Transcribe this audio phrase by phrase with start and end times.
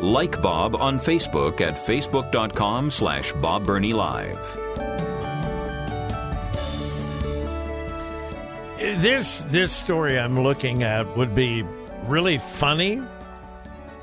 [0.00, 4.58] Like Bob on Facebook at facebook.com slash Bob Burney Live.
[8.78, 11.64] This this story I'm looking at would be
[12.06, 13.02] really funny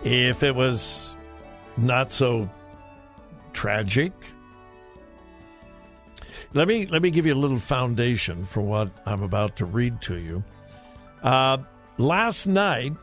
[0.04, 1.16] if it was
[1.78, 2.50] not so
[3.54, 4.12] tragic.
[6.54, 10.02] Let me let me give you a little foundation for what I'm about to read
[10.04, 10.44] to you.
[11.24, 11.58] Uh,
[11.98, 12.94] last night,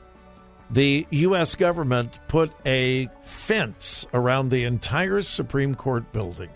[0.73, 1.55] the U.S.
[1.55, 6.49] government put a fence around the entire Supreme Court building.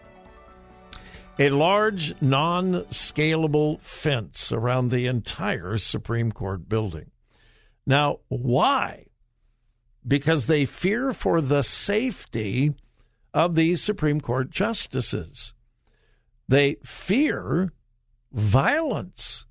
[1.38, 7.10] A large, non scalable fence around the entire Supreme Court building.
[7.86, 9.06] Now, why?
[10.06, 12.72] Because they fear for the safety
[13.34, 15.52] of these Supreme Court justices.
[16.48, 17.72] They fear
[18.32, 19.44] violence.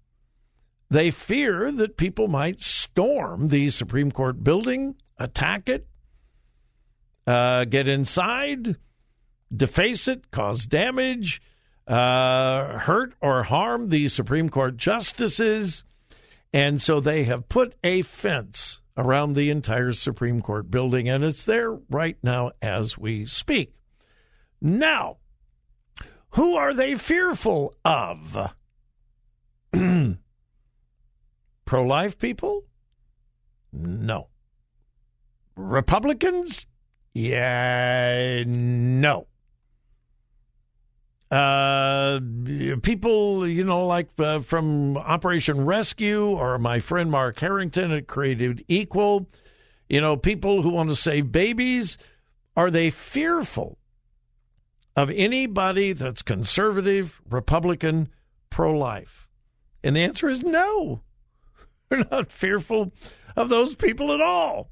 [0.90, 5.88] They fear that people might storm the Supreme Court building, attack it,
[7.26, 8.78] uh, get inside,
[9.56, 11.42] deface it, cause damage,
[11.88, 15.84] uh, hurt or harm the Supreme Court justices.
[16.54, 21.44] And so they have put a fence around the entire Supreme Court building, and it's
[21.44, 23.74] there right now as we speak.
[24.62, 25.18] Now,
[26.30, 28.56] who are they fearful of?
[31.66, 32.64] Pro life people?
[33.74, 34.28] No.
[35.56, 36.66] Republicans?
[37.14, 39.28] Yeah, no.
[41.32, 42.20] Uh,
[42.84, 48.64] people, you know, like uh, from Operation Rescue or my friend Mark Harrington at Created
[48.68, 49.28] Equal,
[49.90, 51.98] you know, people who want to save babies,
[52.56, 53.78] are they fearful
[54.96, 58.10] of anybody that's conservative, Republican,
[58.50, 59.28] pro life?
[59.84, 61.02] And the answer is no.
[61.96, 62.92] They're not fearful
[63.38, 64.70] of those people at all.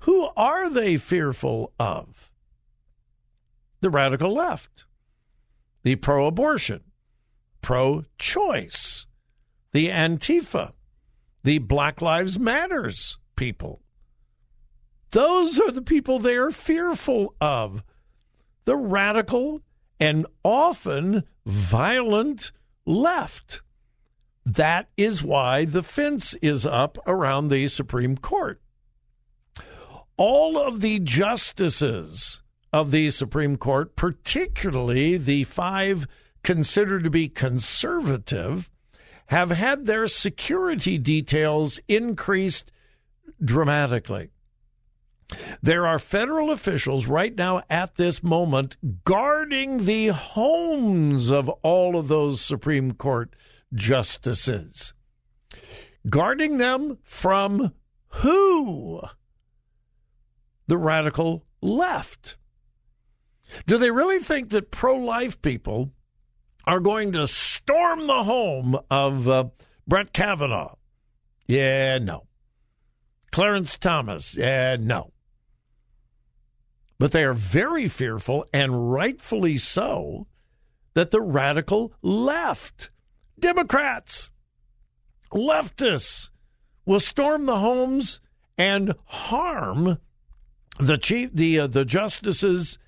[0.00, 2.30] Who are they fearful of?
[3.80, 4.84] The radical left,
[5.84, 6.82] the pro abortion,
[7.62, 9.06] pro choice,
[9.72, 10.72] the Antifa,
[11.44, 13.80] the Black Lives Matters people.
[15.12, 17.82] Those are the people they are fearful of.
[18.66, 19.62] The radical
[19.98, 22.52] and often violent
[22.84, 23.62] left.
[24.48, 28.62] That is why the fence is up around the Supreme Court.
[30.16, 32.42] All of the justices
[32.72, 36.06] of the Supreme Court, particularly the five
[36.42, 38.70] considered to be conservative,
[39.26, 42.72] have had their security details increased
[43.44, 44.30] dramatically.
[45.62, 52.08] There are federal officials right now at this moment guarding the homes of all of
[52.08, 53.36] those Supreme Court
[53.74, 54.94] justices.
[56.08, 57.72] Guarding them from
[58.08, 59.00] who?
[60.66, 62.36] The radical left.
[63.66, 65.92] Do they really think that pro life people
[66.64, 69.44] are going to storm the home of uh,
[69.86, 70.76] Brett Kavanaugh?
[71.46, 72.26] Yeah, no.
[73.32, 74.34] Clarence Thomas?
[74.34, 75.12] Yeah, no.
[76.98, 80.26] But they are very fearful, and rightfully so,
[80.94, 82.90] that the radical left,
[83.40, 84.30] Democrats,
[85.32, 86.30] leftists,
[86.84, 88.20] will storm the homes
[88.56, 89.98] and harm
[90.80, 92.78] the chief, the uh, the justices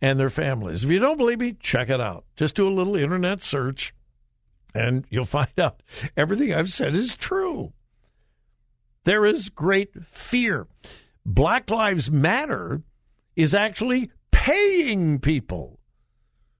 [0.00, 0.84] and their families.
[0.84, 2.24] If you don't believe me, check it out.
[2.36, 3.94] Just do a little internet search,
[4.74, 5.82] and you'll find out
[6.16, 7.72] everything I've said is true.
[9.04, 10.66] There is great fear.
[11.24, 12.82] Black Lives Matter
[13.36, 15.78] is actually paying people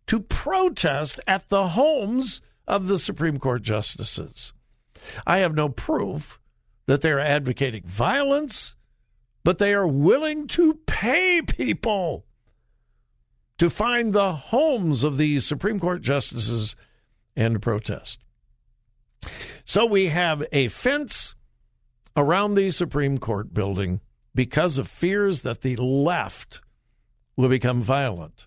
[0.07, 2.41] to protest at the homes
[2.71, 4.53] of the Supreme Court justices.
[5.27, 6.39] I have no proof
[6.87, 8.77] that they're advocating violence,
[9.43, 12.27] but they are willing to pay people
[13.59, 16.77] to find the homes of these Supreme Court justices
[17.37, 18.21] and protest.
[19.65, 21.35] So we have a fence
[22.17, 24.01] around the Supreme Court building
[24.35, 26.61] because of fears that the left
[27.37, 28.47] will become violent.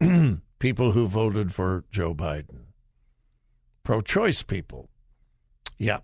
[0.58, 2.65] People who voted for Joe Biden.
[3.86, 4.90] Pro choice people.
[5.78, 5.98] Yeah.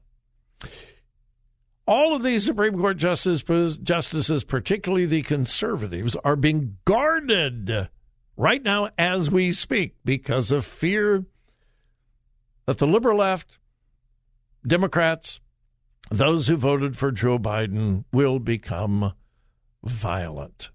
[1.84, 7.88] All of these Supreme Court justices, justices, particularly the conservatives, are being guarded
[8.36, 11.24] right now as we speak because of fear
[12.66, 13.58] that the liberal left,
[14.64, 15.40] Democrats,
[16.08, 19.12] those who voted for Joe Biden will become
[19.82, 20.70] violent.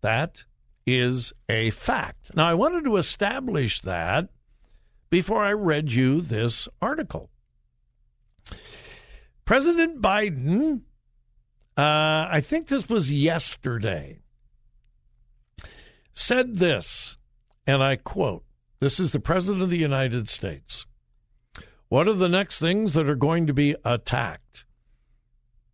[0.00, 0.42] That
[0.88, 2.34] is a fact.
[2.34, 4.28] Now, I wanted to establish that
[5.12, 7.28] before I read you this article.
[9.44, 10.80] President Biden,
[11.76, 14.20] uh, I think this was yesterday,
[16.14, 17.18] said this,
[17.66, 18.44] and I quote
[18.80, 20.86] This is the President of the United States.
[21.90, 24.64] What are the next things that are going to be attacked?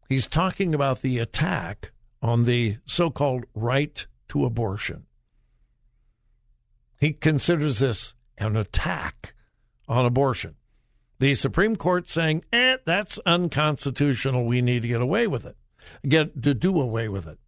[0.09, 5.07] He's talking about the attack on the so called right to abortion.
[6.99, 9.35] He considers this an attack
[9.89, 10.55] on abortion.
[11.19, 14.45] The Supreme Court saying, eh, that's unconstitutional.
[14.45, 15.57] We need to get away with it,
[16.07, 17.39] get to do away with it.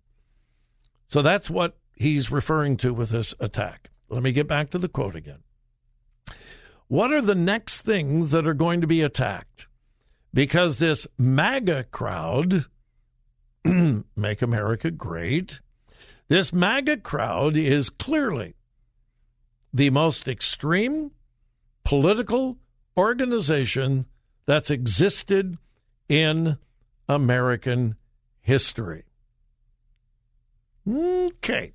[1.07, 3.91] So that's what he's referring to with this attack.
[4.09, 5.43] Let me get back to the quote again.
[6.89, 9.69] What are the next things that are going to be attacked?
[10.35, 12.67] Because this MAGA crowd,
[13.65, 15.61] Make America Great,
[16.29, 18.55] this MAGA crowd is clearly
[19.73, 21.13] the most extreme
[21.85, 22.59] political
[22.97, 24.07] organization
[24.47, 25.59] that's existed
[26.09, 26.59] in
[27.09, 27.97] American
[28.41, 29.05] history.
[30.89, 31.73] Okay.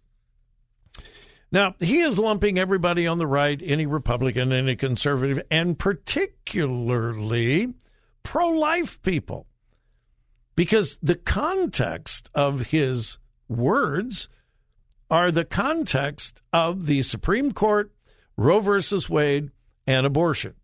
[1.51, 7.73] Now, he is lumping everybody on the right, any Republican, any conservative, and particularly
[8.23, 9.47] pro life people.
[10.55, 14.27] Because the context of his words
[15.09, 17.91] are the context of the Supreme Court,
[18.37, 19.51] Roe versus Wade,
[19.85, 20.55] and abortion.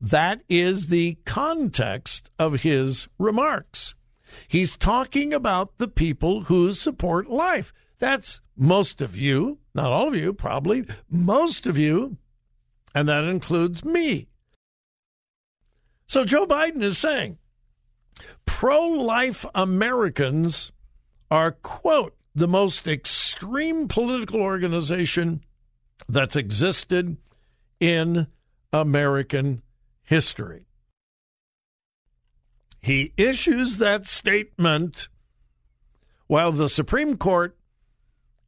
[0.00, 3.94] That is the context of his remarks.
[4.48, 7.72] He's talking about the people who support life.
[7.98, 12.16] That's most of you, not all of you, probably most of you,
[12.94, 14.28] and that includes me.
[16.06, 17.38] So Joe Biden is saying
[18.46, 20.70] pro life Americans
[21.30, 25.44] are, quote, the most extreme political organization
[26.08, 27.16] that's existed
[27.80, 28.26] in
[28.72, 29.62] American
[30.02, 30.66] history.
[32.80, 35.08] He issues that statement
[36.26, 37.56] while the Supreme Court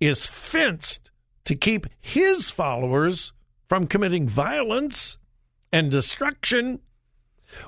[0.01, 1.11] is fenced
[1.45, 3.33] to keep his followers
[3.69, 5.19] from committing violence
[5.73, 6.81] and destruction,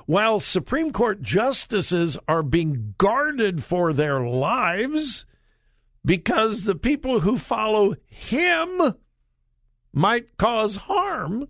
[0.05, 5.25] while Supreme Court justices are being guarded for their lives
[6.05, 8.95] because the people who follow him
[9.93, 11.47] might cause harm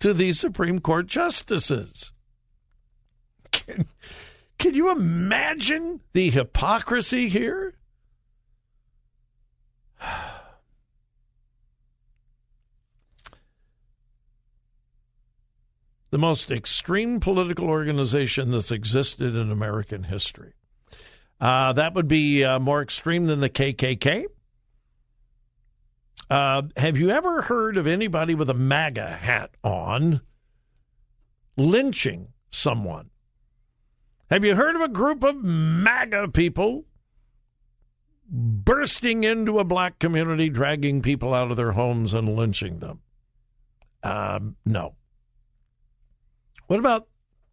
[0.00, 2.12] to these Supreme Court justices.
[3.50, 3.86] Can,
[4.58, 7.74] can you imagine the hypocrisy here?
[16.10, 20.52] the most extreme political organization that's existed in American history.
[21.40, 24.26] Uh, that would be uh, more extreme than the KKK.
[26.28, 30.22] Uh, have you ever heard of anybody with a MAGA hat on
[31.56, 33.10] lynching someone?
[34.30, 36.84] Have you heard of a group of MAGA people
[38.28, 43.00] bursting into a black community, dragging people out of their homes and lynching them?
[44.02, 44.96] Um, no.
[46.66, 47.06] What about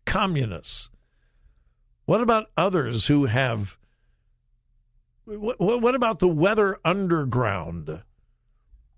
[0.05, 0.89] communists?
[2.05, 3.77] What about others who have?
[5.25, 8.01] What, what about the weather underground?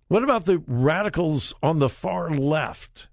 [0.07, 3.07] What about the radicals on the far left?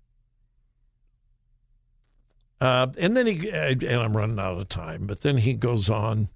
[2.60, 6.28] Uh, and then he, and I'm running out of time, but then he goes on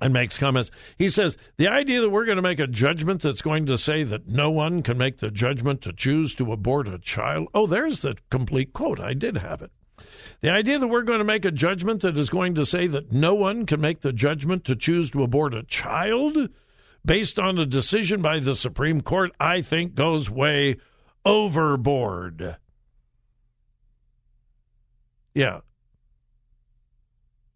[0.00, 0.70] and makes comments.
[0.98, 4.02] He says, The idea that we're going to make a judgment that's going to say
[4.02, 7.48] that no one can make the judgment to choose to abort a child.
[7.54, 8.98] Oh, there's the complete quote.
[8.98, 9.70] I did have it.
[10.40, 13.12] The idea that we're going to make a judgment that is going to say that
[13.12, 16.50] no one can make the judgment to choose to abort a child
[17.04, 20.76] based on a decision by the Supreme Court, I think goes way
[21.24, 22.56] overboard.
[25.34, 25.60] Yeah.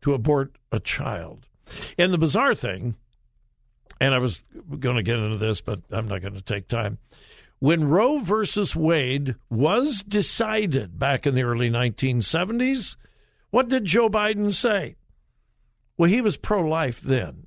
[0.03, 1.47] To abort a child.
[1.99, 2.95] And the bizarre thing,
[4.01, 4.41] and I was
[4.79, 6.99] going to get into this, but I'm not going to take time.
[7.61, 12.97] When Roe versus Wade was decided back in the early 1970s,
[13.51, 14.97] what did Joe Biden say?
[15.99, 17.47] Well, he was pro life then.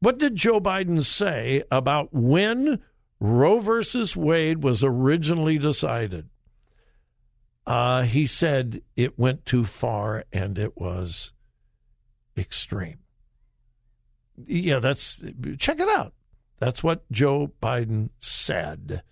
[0.00, 2.80] What did Joe Biden say about when
[3.20, 6.30] Roe versus Wade was originally decided?
[7.66, 11.32] Uh, he said it went too far and it was
[12.38, 13.00] extreme.
[14.46, 15.18] Yeah, that's
[15.58, 16.14] check it out.
[16.58, 19.02] That's what Joe Biden said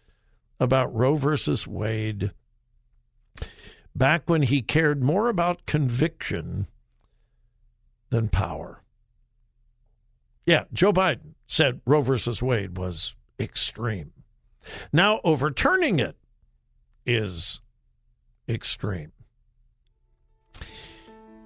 [0.59, 2.33] about Roe versus Wade
[3.95, 6.67] back when he cared more about conviction
[8.11, 8.83] than power.
[10.45, 14.13] Yeah, Joe Biden said Roe versus Wade was extreme.
[14.93, 16.17] Now, overturning it
[17.05, 17.61] is
[18.49, 19.13] extreme.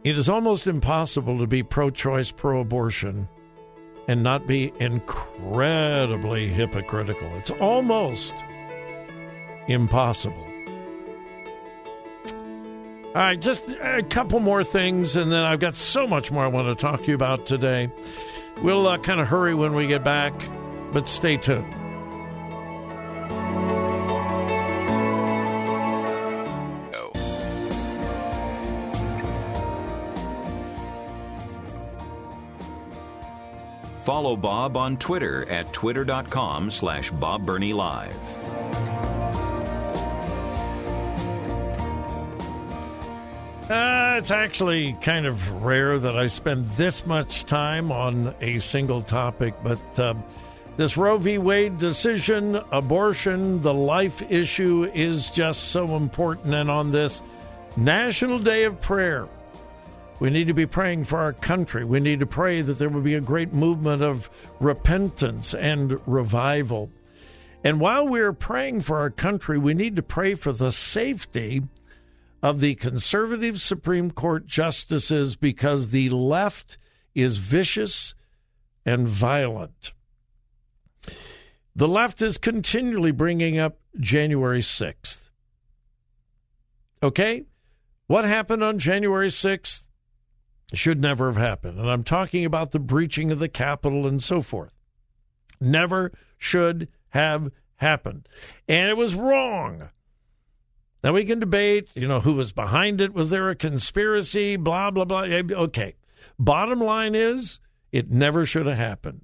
[0.03, 3.29] It is almost impossible to be pro choice, pro abortion,
[4.09, 7.29] and not be incredibly hypocritical.
[7.37, 8.35] It's almost
[9.69, 10.47] impossible.
[13.07, 16.47] All right, just a couple more things, and then I've got so much more I
[16.47, 17.91] want to talk to you about today.
[18.63, 20.33] We'll uh, kind of hurry when we get back,
[20.93, 21.75] but stay tuned.
[34.11, 38.13] Follow Bob on Twitter at twitter.com slash Bob Burney Live.
[43.71, 49.03] Uh, it's actually kind of rare that I spend this much time on a single
[49.03, 50.15] topic, but uh,
[50.77, 51.39] this Roe v.
[51.39, 56.53] Wade decision, abortion, the life issue is just so important.
[56.53, 57.23] And on this
[57.77, 59.29] National Day of Prayer,
[60.21, 61.83] we need to be praying for our country.
[61.83, 64.29] We need to pray that there will be a great movement of
[64.61, 66.91] repentance and revival.
[67.65, 71.63] And while we're praying for our country, we need to pray for the safety
[72.43, 76.77] of the conservative Supreme Court justices because the left
[77.15, 78.15] is vicious
[78.85, 79.93] and violent.
[81.75, 85.31] The left is continually bringing up January 6th.
[87.03, 87.45] Okay?
[88.07, 89.83] What happened on January 6th
[90.73, 91.79] should never have happened.
[91.79, 94.73] And I'm talking about the breaching of the Capitol and so forth.
[95.61, 98.29] Never should have happened.
[98.69, 99.91] And it was wrong.
[101.03, 103.15] Now we can debate, you know, who was behind it.
[103.15, 104.57] Was there a conspiracy?
[104.57, 105.23] Blah, blah, blah.
[105.23, 105.97] Okay.
[106.39, 107.59] Bottom line is,
[107.91, 109.23] it never should have happened.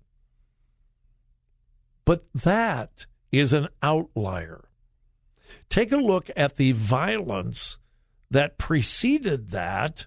[2.05, 4.69] But that is an outlier.
[5.69, 7.79] Take a look at the violence
[8.31, 10.07] that preceded that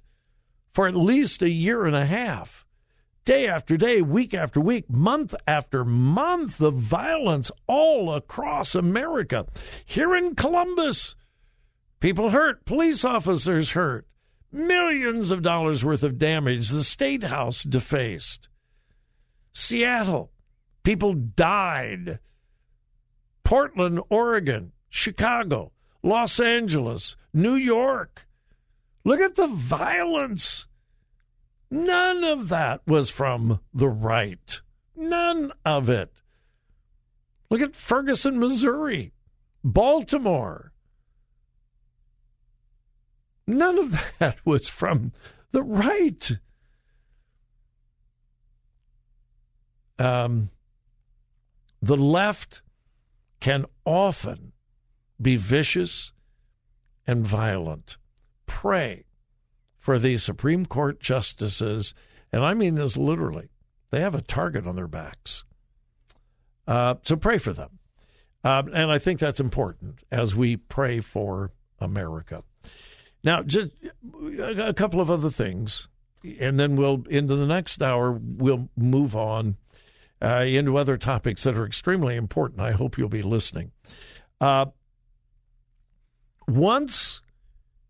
[0.74, 2.66] for at least a year and a half.
[3.26, 9.46] Day after day, week after week, month after month, the violence all across America.
[9.86, 11.16] Here in Columbus,
[12.00, 14.08] People hurt, police officers hurt,
[14.54, 18.48] millions of dollars worth of damage, the state house defaced.
[19.52, 20.32] Seattle,
[20.84, 22.20] people died.
[23.44, 28.26] Portland, Oregon, Chicago, Los Angeles, New York.
[29.04, 30.68] Look at the violence.
[31.72, 34.62] None of that was from the right.
[34.96, 36.12] None of it.
[37.50, 39.14] Look at Ferguson, Missouri,
[39.64, 40.74] Baltimore,
[43.50, 45.12] None of that was from
[45.52, 46.38] the right.
[49.98, 50.52] Um,
[51.82, 52.62] the left
[53.40, 54.52] can often
[55.20, 56.14] be vicious
[57.08, 57.98] and violent.
[58.50, 59.06] Pray
[59.78, 61.94] for these Supreme Court justices,
[62.34, 63.50] and I mean this literally.
[63.92, 65.44] They have a target on their backs.
[66.68, 67.80] Uh, so pray for them.
[68.44, 72.44] Um, and I think that's important as we pray for America.
[73.24, 73.70] Now, just
[74.40, 75.88] a couple of other things,
[76.40, 78.12] and then we'll into the next hour.
[78.12, 79.58] We'll move on
[80.22, 82.62] uh, into other topics that are extremely important.
[82.62, 83.72] I hope you'll be listening.
[84.42, 84.68] Uh,
[86.48, 87.22] once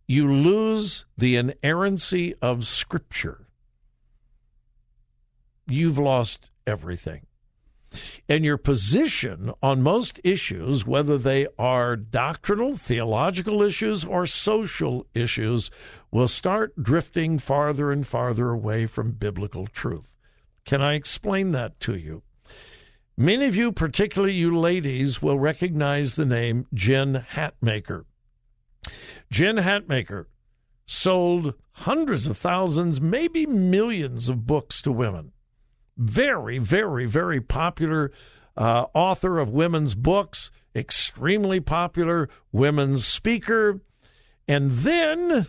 [0.10, 3.46] you lose the inerrancy of Scripture,
[5.68, 7.28] you've lost everything
[8.28, 15.70] and your position on most issues, whether they are doctrinal, theological issues, or social issues,
[16.10, 20.12] will start drifting farther and farther away from biblical truth.
[20.66, 22.24] Can I explain that to you?
[23.16, 28.06] Many of you, particularly you ladies, will recognize the name Jen Hatmaker.
[29.32, 30.26] Jen Hatmaker
[30.86, 35.32] sold hundreds of thousands, maybe millions of books to women
[36.00, 38.12] very, very, very popular
[38.56, 43.82] uh, author of women's books, extremely popular women's speaker.
[44.48, 45.48] And then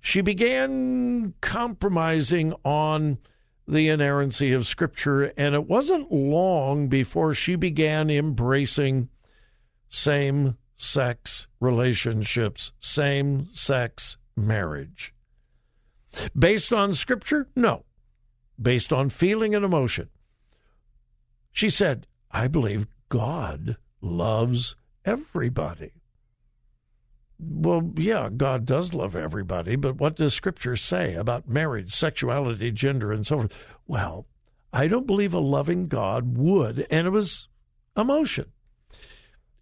[0.00, 3.18] she began compromising on
[3.66, 5.32] the inerrancy of Scripture.
[5.36, 9.08] And it wasn't long before she began embracing
[9.88, 15.14] same sex relationships, same sex marriage.
[16.38, 17.48] Based on scripture?
[17.56, 17.84] No.
[18.60, 20.10] Based on feeling and emotion.
[21.52, 25.92] She said, I believe God loves everybody.
[27.38, 33.12] Well, yeah, God does love everybody, but what does Scripture say about marriage, sexuality, gender,
[33.12, 33.54] and so forth?
[33.86, 34.26] Well,
[34.72, 37.48] I don't believe a loving God would, and it was
[37.96, 38.52] emotion.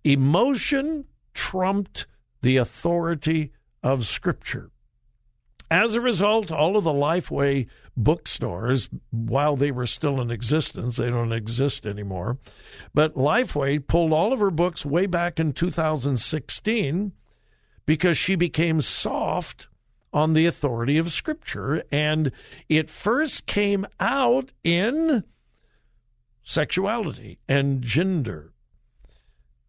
[0.04, 2.06] Emotion trumped
[2.42, 4.70] the authority of Scripture.
[5.70, 11.08] As a result, all of the Lifeway bookstores, while they were still in existence, they
[11.08, 12.36] don't exist anymore.
[12.92, 17.12] But Lifeway pulled all of her books way back in 2016
[17.86, 19.68] because she became soft
[20.12, 21.82] on the authority of Scripture.
[21.90, 22.32] And
[22.68, 25.24] it first came out in
[26.42, 28.52] sexuality and gender.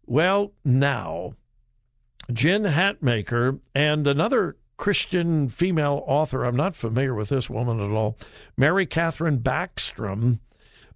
[0.06, 1.34] Well, now,
[2.32, 8.18] Jen Hatmaker and another Christian female author, I'm not familiar with this woman at all,
[8.56, 10.40] Mary Catherine Backstrom,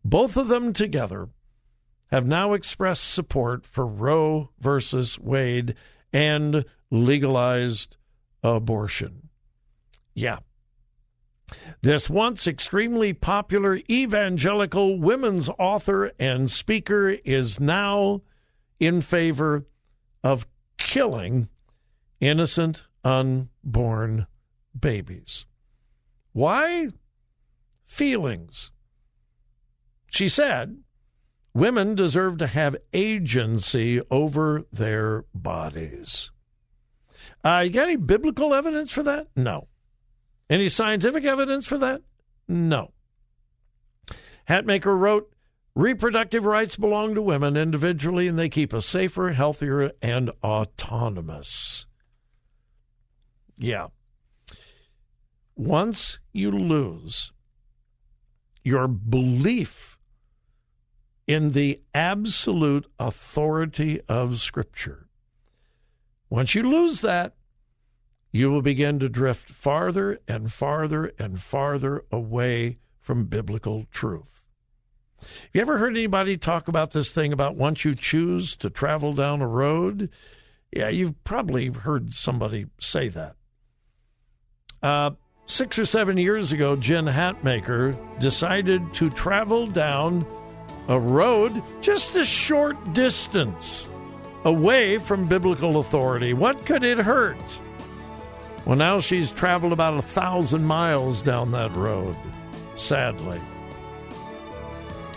[0.04, 1.28] both of them together
[2.11, 5.75] have now expressed support for Roe versus Wade
[6.12, 7.97] and legalized
[8.42, 9.28] abortion.
[10.14, 10.38] Yeah.
[11.82, 18.23] This once extremely popular evangelical women's author and speaker is now
[18.80, 19.66] in favor
[20.23, 20.47] of
[20.78, 21.49] killing
[22.20, 24.26] innocent unborn
[24.78, 25.44] babies.
[26.32, 26.88] Why?
[27.87, 28.70] Feelings.
[30.11, 30.78] She said,
[31.54, 36.30] Women deserve to have agency over their bodies.
[37.44, 39.28] Uh, you got any biblical evidence for that?
[39.35, 39.66] No.
[40.49, 42.02] Any scientific evidence for that?
[42.47, 42.92] No.
[44.49, 45.32] Hatmaker wrote,
[45.78, 51.87] Reproductive rights belong to women individually, and they keep us safer, healthier, and autonomous.
[53.56, 53.87] Yeah.
[55.54, 57.30] Once you lose
[58.64, 59.97] your belief
[61.28, 65.06] in the absolute authority of Scripture,
[66.28, 67.36] once you lose that,
[68.32, 74.38] you will begin to drift farther and farther and farther away from biblical truth.
[75.21, 79.13] Have you ever heard anybody talk about this thing about once you choose to travel
[79.13, 80.11] down a road?
[80.73, 83.37] Yeah, you've probably heard somebody say that.
[84.83, 85.11] Uh,
[85.47, 90.26] six or seven years ago, Jen Hatmaker decided to travel down
[90.89, 93.89] a road just a short distance
[94.45, 96.33] away from biblical authority.
[96.33, 97.61] What could it hurt?
[98.65, 102.17] Well, now she's traveled about a thousand miles down that road,
[102.76, 103.41] sadly.